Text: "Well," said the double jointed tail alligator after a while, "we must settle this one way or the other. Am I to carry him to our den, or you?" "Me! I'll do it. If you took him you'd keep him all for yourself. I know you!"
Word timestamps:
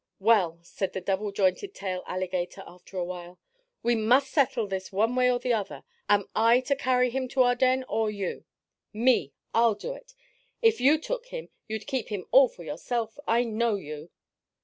"Well," 0.17 0.57
said 0.63 0.93
the 0.93 0.99
double 1.01 1.31
jointed 1.31 1.75
tail 1.75 2.01
alligator 2.07 2.63
after 2.65 2.97
a 2.97 3.05
while, 3.05 3.39
"we 3.83 3.93
must 3.93 4.31
settle 4.31 4.65
this 4.65 4.91
one 4.91 5.15
way 5.15 5.29
or 5.29 5.37
the 5.37 5.53
other. 5.53 5.83
Am 6.09 6.27
I 6.35 6.59
to 6.61 6.75
carry 6.75 7.11
him 7.11 7.27
to 7.27 7.43
our 7.43 7.53
den, 7.53 7.83
or 7.87 8.09
you?" 8.09 8.45
"Me! 8.93 9.31
I'll 9.53 9.75
do 9.75 9.93
it. 9.93 10.15
If 10.59 10.81
you 10.81 10.97
took 10.99 11.27
him 11.27 11.49
you'd 11.67 11.85
keep 11.85 12.09
him 12.09 12.25
all 12.31 12.47
for 12.49 12.63
yourself. 12.63 13.19
I 13.27 13.43
know 13.43 13.75
you!" 13.75 14.09